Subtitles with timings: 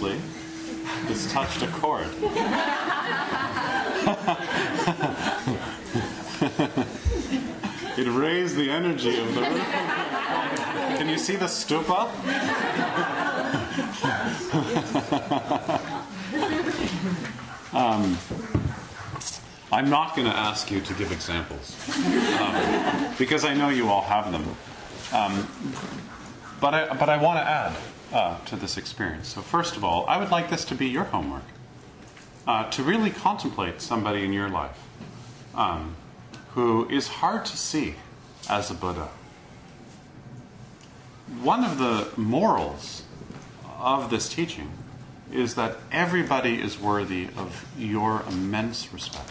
[0.00, 2.06] It's touched a chord.
[7.96, 9.60] it raised the energy of the room.
[10.96, 12.08] Can you see the stupa?
[17.74, 18.16] um,
[19.72, 21.76] I'm not going to ask you to give examples
[22.40, 24.44] um, because I know you all have them.
[25.12, 25.48] Um,
[26.60, 27.76] but I, but I want to add
[28.12, 29.28] uh, to this experience.
[29.28, 31.44] So, first of all, I would like this to be your homework
[32.46, 34.78] uh, to really contemplate somebody in your life
[35.54, 35.96] um,
[36.54, 37.94] who is hard to see
[38.48, 39.08] as a Buddha.
[41.42, 43.02] One of the morals
[43.78, 44.70] of this teaching
[45.30, 49.30] is that everybody is worthy of your immense respect.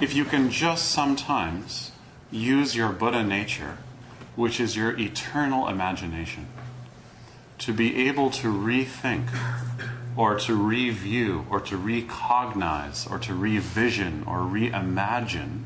[0.00, 1.90] If you can just sometimes
[2.30, 3.78] use your Buddha nature,
[4.36, 6.46] which is your eternal imagination,
[7.58, 9.28] to be able to rethink
[10.16, 15.62] or to review or to recognize or to revision or reimagine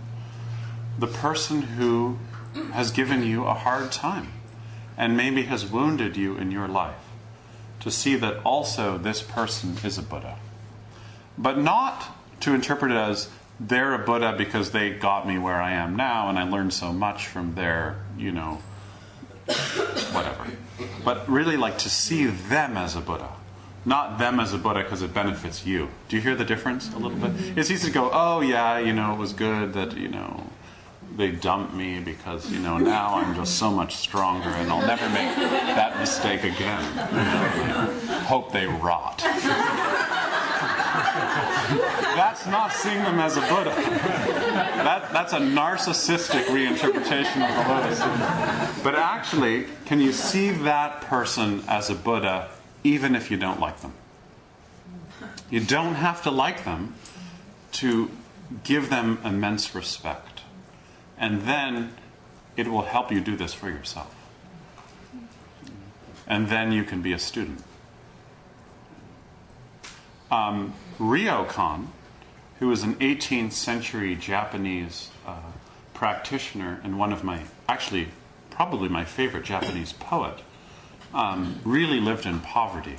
[0.99, 2.19] the person who
[2.73, 4.29] has given you a hard time
[4.97, 6.95] and maybe has wounded you in your life.
[7.81, 10.37] To see that also this person is a Buddha.
[11.37, 13.29] But not to interpret it as
[13.61, 16.93] they're a Buddha because they got me where I am now and I learned so
[16.93, 18.59] much from their, you know,
[20.13, 20.47] whatever.
[21.05, 23.31] But really like to see them as a Buddha.
[23.85, 25.89] Not them as a Buddha because it benefits you.
[26.09, 27.33] Do you hear the difference a little bit?
[27.57, 30.47] It's easy to go, oh yeah, you know, it was good that, you know,
[31.17, 35.09] they dumped me because, you know, now I'm just so much stronger and I'll never
[35.11, 36.83] make that mistake again.
[38.25, 39.23] Hope they rot.
[42.15, 43.71] That's not seeing them as a Buddha.
[43.75, 48.83] That, that's a narcissistic reinterpretation of the Lotus.
[48.83, 52.51] But actually, can you see that person as a Buddha
[52.85, 53.93] even if you don't like them?
[55.51, 56.95] You don't have to like them
[57.73, 58.11] to
[58.63, 60.43] give them immense respect.
[61.19, 61.95] And then
[62.57, 64.15] it will help you do this for yourself.
[66.27, 67.63] And then you can be a student.
[70.31, 71.89] Um, Ryokan,
[72.65, 75.37] who was an 18th century Japanese uh,
[75.93, 78.09] practitioner and one of my, actually,
[78.49, 80.39] probably my favorite Japanese poet,
[81.13, 82.97] um, really lived in poverty.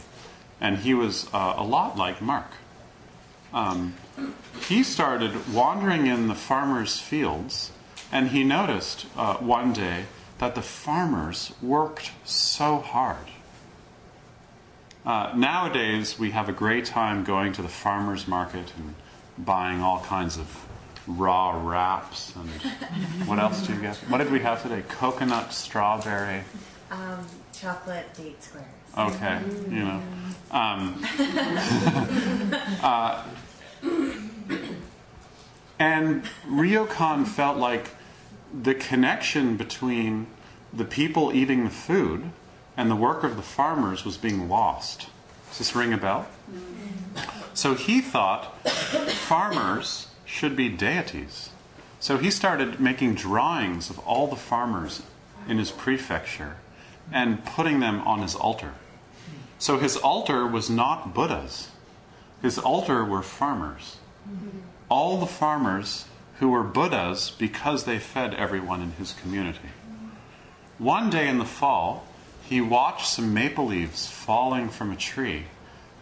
[0.62, 2.51] And he was uh, a lot like Mark.
[3.56, 3.95] Um,
[4.67, 7.71] he started wandering in the farmers' fields,
[8.11, 10.06] and he noticed uh, one day
[10.38, 13.31] that the farmers worked so hard.
[15.03, 18.94] Uh, nowadays, we have a great time going to the farmers market and
[19.37, 20.65] buying all kinds of
[21.07, 22.49] raw wraps and
[23.27, 23.95] what else do you get?
[24.09, 24.83] What did we have today?
[24.87, 26.43] Coconut, strawberry.
[26.91, 28.65] Um, chocolate date squares.
[28.97, 30.01] Okay, you know.
[30.51, 31.03] Um,
[32.81, 33.23] uh,
[35.77, 37.89] and Ryokan felt like
[38.53, 40.27] the connection between
[40.71, 42.31] the people eating the food
[42.77, 45.07] and the work of the farmers was being lost.
[45.49, 46.27] Does this ring a bell?
[47.53, 51.50] So he thought farmers should be deities.
[52.00, 55.01] So he started making drawings of all the farmers
[55.47, 56.57] in his prefecture
[57.12, 58.74] and putting them on his altar.
[59.57, 61.69] So his altar was not Buddhas,
[62.42, 63.97] his altar were farmers.
[64.89, 66.06] All the farmers
[66.39, 69.69] who were Buddhas because they fed everyone in his community.
[70.77, 72.06] One day in the fall,
[72.44, 75.45] he watched some maple leaves falling from a tree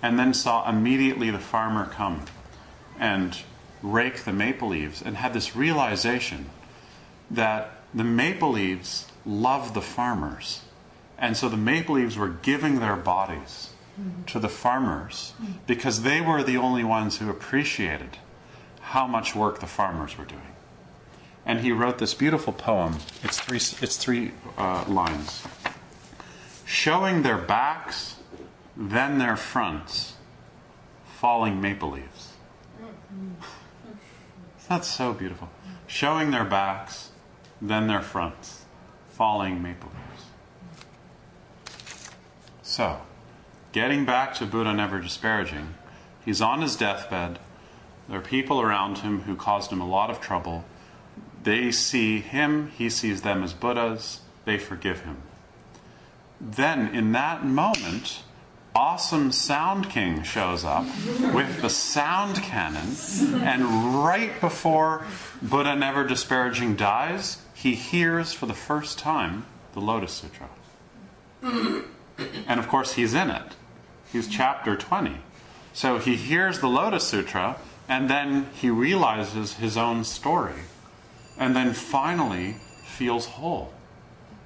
[0.04, 2.26] and then saw immediately the farmer come
[3.00, 3.40] and
[3.82, 6.50] rake the maple leaves and had this realization
[7.32, 10.62] that the maple leaves love the farmers.
[11.18, 13.70] And so the maple leaves were giving their bodies
[14.28, 15.34] to the farmers
[15.68, 18.18] because they were the only ones who appreciated
[18.82, 20.42] how much work the farmers were doing.
[21.46, 22.98] And he wrote this beautiful poem.
[23.24, 25.44] It's three, it's three uh, lines.
[26.66, 28.16] Showing their backs,
[28.75, 30.16] then their fronts,
[31.06, 32.34] falling maple leaves.
[32.81, 33.34] Mm.
[34.68, 35.50] That's so beautiful.
[35.88, 37.12] Showing their backs,
[37.62, 38.66] then their fronts,
[39.12, 40.25] falling maple leaves.
[42.62, 43.02] So,
[43.72, 45.76] getting back to Buddha never disparaging,
[46.26, 47.40] he's on his deathbed.
[48.10, 50.66] There are people around him who caused him a lot of trouble.
[51.44, 55.18] They see him, he sees them as Buddhas, they forgive him.
[56.42, 58.24] Then, in that moment,
[58.75, 60.86] awesome Sound King shows up
[61.34, 62.96] with the sound cannon,
[63.44, 65.06] and right before
[65.42, 70.50] Buddha Never Disparaging dies, he hears for the first time the Lotus Sutra.
[71.42, 73.56] And of course, he's in it.
[74.12, 75.18] He's chapter 20.
[75.74, 80.62] So he hears the Lotus Sutra, and then he realizes his own story,
[81.38, 83.74] and then finally feels whole.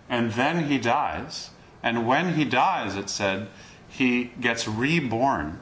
[0.10, 1.50] And then he dies.
[1.84, 3.48] And when he dies, it said,
[3.90, 5.60] he gets reborn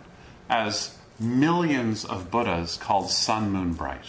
[0.49, 4.05] as millions of Buddhas called sun, moon, bright,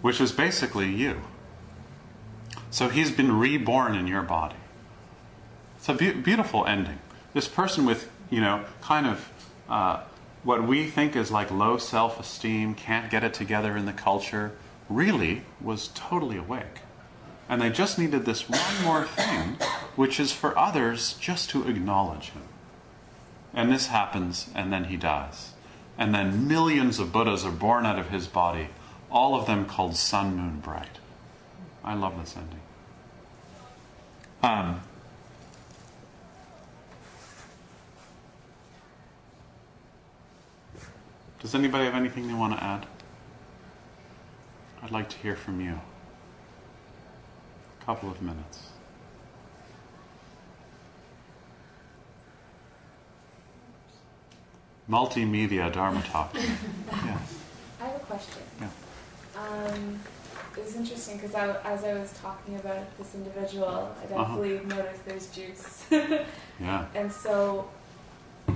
[0.00, 1.20] which is basically you.
[2.70, 4.56] So he's been reborn in your body.
[5.76, 6.98] It's a be- beautiful ending.
[7.34, 9.32] This person with, you know, kind of
[9.68, 10.02] uh,
[10.42, 14.52] what we think is like low self esteem, can't get it together in the culture,
[14.88, 16.80] really was totally awake.
[17.48, 19.56] And they just needed this one more thing,
[19.96, 22.42] which is for others just to acknowledge him.
[23.54, 25.52] And this happens, and then he dies.
[25.98, 28.68] And then millions of Buddhas are born out of his body,
[29.10, 30.98] all of them called sun, moon, bright.
[31.84, 32.60] I love this ending.
[34.42, 34.80] Um,
[41.40, 42.86] does anybody have anything they want to add?
[44.82, 45.78] I'd like to hear from you.
[47.80, 48.70] A couple of minutes.
[54.88, 56.34] Multimedia Dharma talk.
[57.04, 57.18] Yeah.
[57.80, 58.42] I have a question.
[58.60, 58.68] Yeah.
[59.36, 59.98] Um,
[60.56, 64.36] it was interesting because I, as I was talking about this individual, I Uh-huh.
[64.36, 65.84] definitely noticed there's juice.
[66.60, 66.84] Yeah.
[66.94, 67.68] and so,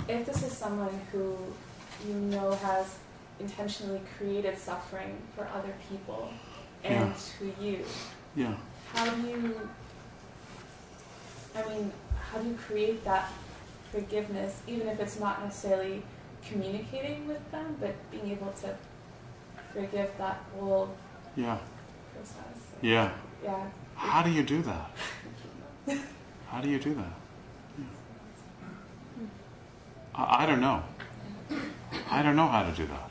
[0.08, 1.36] if this is someone who
[2.06, 2.98] you know has
[3.40, 6.28] intentionally created suffering for other people
[6.84, 7.84] and to you,
[8.36, 8.54] Yeah.
[8.92, 9.68] how do you,
[11.56, 11.90] I mean,
[12.30, 13.32] how do you create that
[13.90, 16.02] forgiveness, even if it's not necessarily
[16.48, 18.76] communicating with them, but being able to
[19.72, 20.94] forgive that whole
[21.36, 21.58] Yeah.
[22.14, 22.62] process?
[22.82, 23.10] Yeah.
[23.42, 23.66] Yeah.
[23.94, 24.90] How do you do that?
[26.48, 27.12] How do you do that?
[27.78, 27.84] Yeah.
[30.14, 30.82] I, I don't know.
[32.10, 33.10] I don't know how to do that.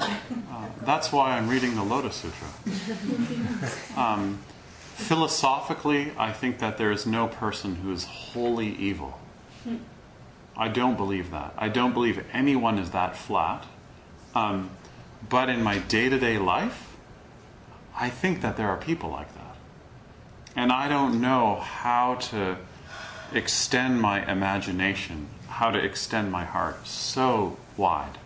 [0.00, 2.48] Uh, that's why I'm reading the Lotus Sutra.
[3.96, 4.38] Um,
[4.94, 9.18] philosophically, I think that there is no person who is wholly evil.
[10.56, 11.54] I don't believe that.
[11.58, 13.64] I don't believe anyone is that flat.
[14.34, 14.70] Um,
[15.28, 16.96] but in my day to day life,
[17.98, 19.56] I think that there are people like that.
[20.54, 22.56] And I don't know how to
[23.32, 28.18] extend my imagination, how to extend my heart so wide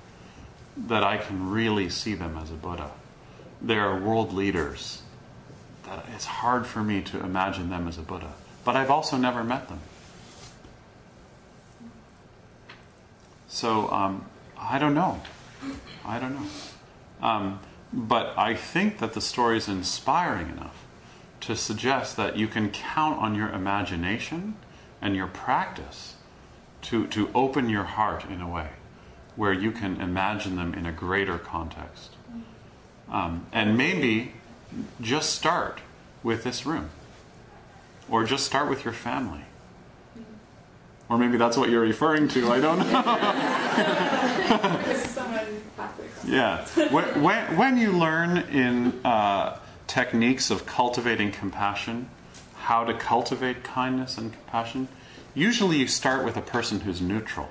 [0.76, 2.90] that I can really see them as a Buddha.
[3.60, 5.02] There are world leaders
[5.84, 8.32] that it's hard for me to imagine them as a Buddha.
[8.64, 9.80] But I've also never met them.
[13.50, 14.24] So um,
[14.56, 15.20] I don't know.
[16.06, 16.48] I don't know.
[17.20, 17.60] Um,
[17.92, 20.84] but I think that the story is inspiring enough
[21.40, 24.54] to suggest that you can count on your imagination
[25.02, 26.14] and your practice
[26.82, 28.70] to, to open your heart in a way
[29.34, 32.10] where you can imagine them in a greater context.
[33.10, 34.32] Um, and maybe
[35.00, 35.80] just start
[36.22, 36.90] with this room,
[38.08, 39.44] or just start with your family.
[41.10, 43.02] Or maybe that's what you're referring to, I don't know.
[44.84, 45.44] This is someone
[45.76, 46.24] halfway across.
[46.24, 46.64] Yeah.
[46.90, 52.08] When, when, when you learn in uh, techniques of cultivating compassion,
[52.54, 54.86] how to cultivate kindness and compassion,
[55.34, 57.48] usually you start with a person who's neutral.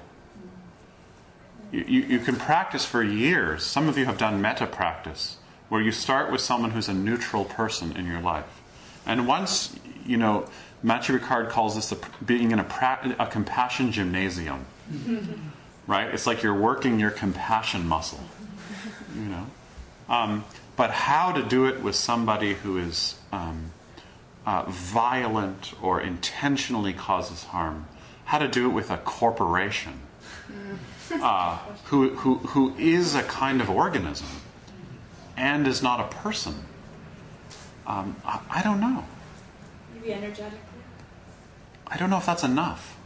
[1.74, 3.66] You, you, you can practice for years.
[3.66, 5.36] Some of you have done metta practice,
[5.68, 8.62] where you start with someone who's a neutral person in your life.
[9.06, 9.75] And once,
[10.10, 10.50] you know,
[10.82, 14.66] Matthieu Ricard calls this a, being in a, pra- a compassion gymnasium,
[15.88, 16.12] right?
[16.12, 18.24] It's like you're working your compassion muscle,
[19.16, 19.46] you know.
[20.10, 23.72] Um, but how to do it with somebody who is um,
[24.48, 27.86] uh, violent or intentionally causes harm?
[28.25, 30.00] How to do it with a corporation
[31.12, 34.28] uh, who, who, who is a kind of organism
[35.38, 36.56] and is not a person?
[37.86, 39.04] Um, I, I don't know.
[40.00, 40.60] Maybe energetically.
[41.88, 42.98] I don't know if that's enough.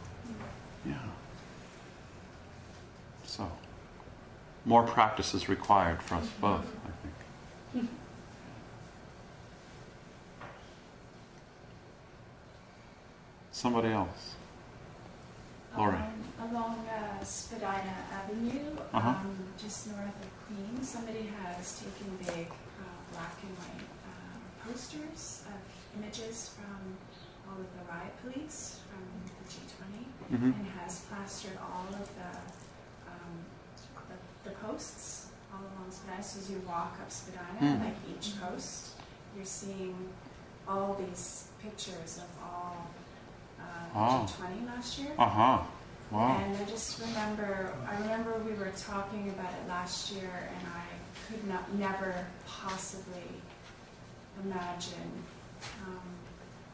[0.86, 0.94] Yeah.
[3.24, 3.50] So,
[4.64, 7.88] more practice is required for us both, I think.
[13.52, 14.34] Somebody else.
[15.76, 15.96] Lori.
[15.96, 19.08] Um, along uh, Spadina Avenue, Uh-huh.
[19.08, 23.88] um, just north of Queens, somebody has taken big uh, black and white
[24.74, 26.96] posters of images from
[27.46, 29.02] all of the riot police from
[29.38, 32.32] the G20 hmm and has plastered all of the,
[33.08, 33.34] um,
[34.08, 36.20] the, the posts all along Spadina.
[36.24, 37.84] So as you walk up Spadina, Mm.
[37.84, 38.94] like each post,
[39.36, 39.94] you're seeing
[40.66, 42.88] all these pictures of all
[43.60, 43.64] uh,
[43.94, 44.26] Oh.
[44.28, 45.12] G20 last year.
[45.16, 45.58] Uh huh.
[46.10, 46.42] Wow.
[46.44, 50.84] And I just remember, I remember we were talking about it last year, and I
[51.28, 53.22] could not, never possibly
[54.42, 55.10] imagine
[55.86, 56.00] um,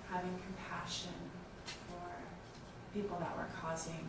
[0.08, 1.12] having compassion
[1.88, 2.06] for
[2.94, 4.08] people that were causing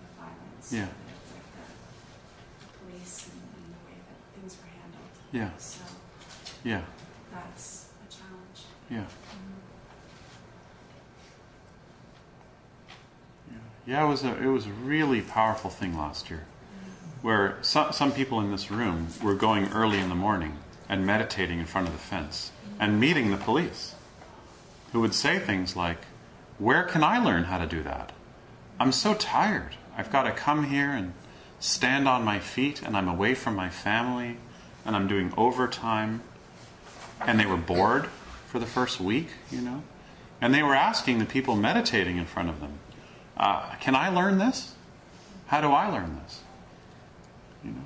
[0.00, 0.72] the violence.
[0.72, 0.82] Yeah.
[0.82, 5.10] Like the, police and, and the way that things were handled.
[5.32, 5.50] Yeah.
[5.58, 5.84] So
[6.64, 6.82] Yeah.
[7.32, 8.64] that's a challenge.
[8.90, 9.00] Yeah.
[9.00, 9.56] Mhm.
[13.86, 16.44] Yeah, it was a it was a really powerful thing last year,
[17.22, 21.60] where some some people in this room were going early in the morning and meditating
[21.60, 23.94] in front of the fence and meeting the police,
[24.92, 25.98] who would say things like,
[26.58, 28.12] "Where can I learn how to do that?
[28.78, 29.76] I'm so tired.
[29.96, 31.14] I've got to come here and
[31.58, 34.38] stand on my feet, and I'm away from my family,
[34.84, 36.22] and I'm doing overtime."
[37.20, 38.08] And they were bored
[38.46, 39.82] for the first week, you know,
[40.40, 42.78] and they were asking the people meditating in front of them.
[43.36, 44.74] Uh, can I learn this?
[45.46, 46.40] How do I learn this?
[47.64, 47.84] You know?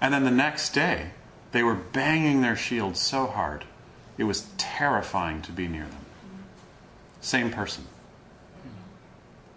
[0.00, 1.10] And then the next day,
[1.52, 3.64] they were banging their shields so hard,
[4.18, 6.04] it was terrifying to be near them.
[7.20, 7.86] Same person.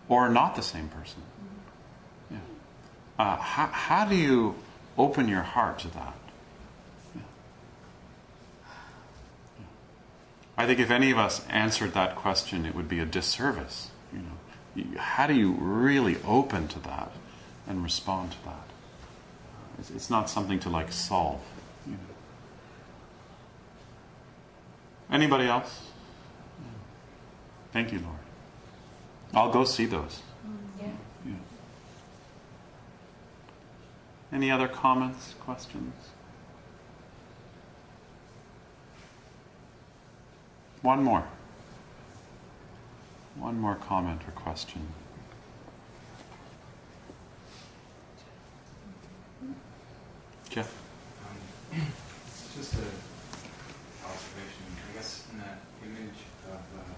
[0.07, 1.21] Or not the same person.
[2.29, 2.37] Yeah.
[3.17, 4.55] Uh, how, how do you
[4.97, 6.15] open your heart to that?
[10.57, 13.89] I think if any of us answered that question, it would be a disservice.
[14.13, 17.11] You know, how do you really open to that
[17.67, 18.67] and respond to that?
[19.79, 21.41] It's, it's not something to like solve.
[21.87, 22.10] You know.
[25.11, 25.91] Anybody else?
[27.73, 28.17] Thank you, Lord.
[29.33, 30.21] I'll go see those.
[30.79, 30.87] Yeah.
[31.25, 31.33] Yeah.
[34.33, 35.93] Any other comments, questions?
[40.81, 41.25] One more.
[43.35, 44.87] One more comment or question.
[50.49, 50.73] Jeff?
[51.71, 51.79] Um,
[52.57, 52.77] just a
[54.03, 54.65] observation.
[54.91, 56.19] I guess in that image
[56.51, 56.91] of uh,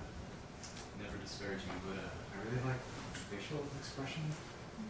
[1.44, 2.80] never disparaging Buddha, I really like
[3.28, 4.24] facial expression.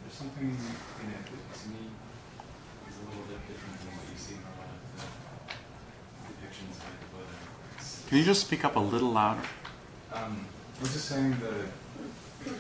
[0.04, 1.90] There's something in it that to me
[2.90, 5.06] is a little bit different than what you see in a lot of the
[6.30, 7.36] depictions of the Buddha.
[7.76, 9.42] It's- Can you just speak up a little louder?
[10.14, 10.46] um,
[10.78, 11.66] I was just saying the,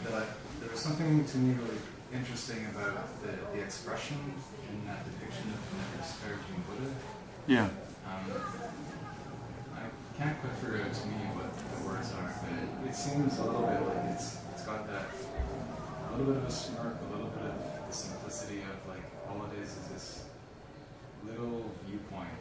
[0.10, 0.24] that I,
[0.60, 1.78] there was something to me really
[2.14, 4.18] interesting about the, the expression
[4.72, 6.94] in that depiction of the disparaging Buddha.
[7.48, 7.70] Yeah.
[8.08, 8.26] Um,
[10.18, 13.44] can't quite figure out to me what the words are, but it, it seems a
[13.46, 17.34] little bit like it's it's got that a little bit of a smirk, a little
[17.34, 17.58] bit of
[17.90, 20.08] the simplicity of like all it is is this
[21.26, 22.38] little viewpoint.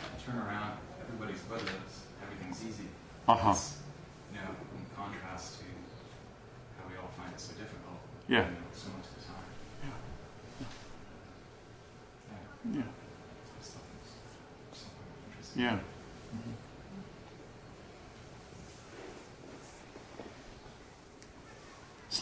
[0.00, 2.88] You turn around, everybody's Buddhas, everything's easy.
[3.28, 3.50] Uh-huh.
[3.50, 3.76] It's,
[4.32, 5.68] you know, in contrast to
[6.80, 8.00] how we all find it so difficult.
[8.26, 8.48] Yeah.
[8.48, 9.48] You know, so much of the time.
[9.84, 10.00] Yeah.
[12.32, 12.80] Yeah.
[12.80, 12.88] Yeah.
[12.88, 15.62] I just thought it was something interesting.
[15.62, 15.78] Yeah.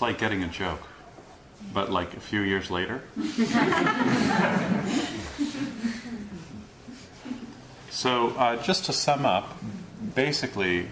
[0.00, 0.82] Like getting a joke,
[1.74, 3.02] but like a few years later.
[7.90, 9.58] so, uh, just to sum up,
[10.14, 10.88] basically,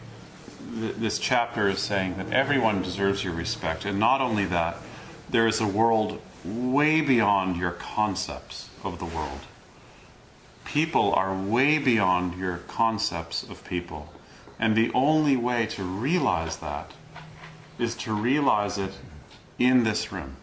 [0.79, 4.77] th- this chapter is saying that everyone deserves your respect, and not only that,
[5.31, 9.41] there is a world way beyond your concepts of the world
[10.69, 14.13] people are way beyond your concepts of people.
[14.59, 16.93] And the only way to realize that
[17.79, 18.93] is to realize it
[19.59, 20.37] in this room,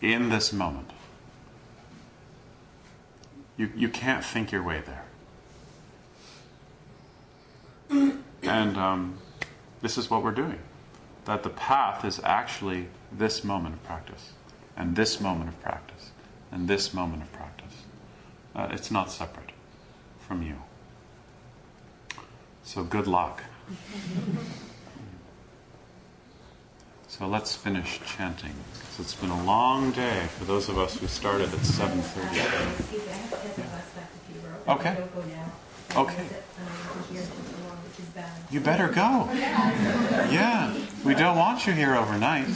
[0.00, 0.90] in this moment.
[3.56, 5.04] You, you can't think your way there.
[8.42, 9.18] And um,
[9.80, 10.58] this is what we're doing.
[11.24, 14.32] That the path is actually this moment of practice,
[14.76, 16.10] and this moment of practice,
[16.52, 17.74] and this moment of practice.
[18.54, 19.52] Uh, it's not separate
[20.20, 20.56] from you.
[22.62, 23.42] So good luck.
[27.18, 31.06] So let's finish chanting because it's been a long day for those of us who
[31.06, 31.96] started at 7:30.
[32.78, 34.74] Excuse me, I have to head the bus back to Peterborough.
[34.76, 34.96] Okay.
[35.96, 36.26] Okay.
[38.50, 39.30] You better go.
[39.32, 42.48] Yeah, we don't want you here overnight.